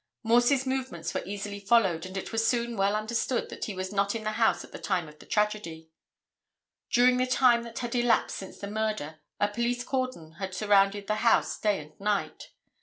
Morse's 0.23 0.65
movements 0.65 1.13
were 1.13 1.21
easily 1.27 1.59
followed 1.59 2.07
and 2.07 2.17
it 2.17 2.31
was 2.31 2.47
soon 2.47 2.75
well 2.75 2.95
understood 2.95 3.49
that 3.49 3.65
he 3.65 3.75
was 3.75 3.91
not 3.93 4.15
in 4.15 4.23
the 4.23 4.31
house 4.31 4.63
at 4.63 4.71
the 4.71 4.79
time 4.79 5.07
of 5.07 5.19
the 5.19 5.27
tragedy. 5.27 5.91
During 6.89 7.17
the 7.17 7.27
time 7.27 7.61
that 7.61 7.77
had 7.77 7.93
elapsed 7.93 8.35
since 8.37 8.57
the 8.57 8.67
murder 8.67 9.19
a 9.39 9.47
police 9.47 9.83
cordon 9.83 10.37
had 10.39 10.55
surrounded 10.55 11.05
the 11.05 11.15
house 11.17 11.59
day 11.59 11.77
and 11.79 11.99
night. 11.99 12.49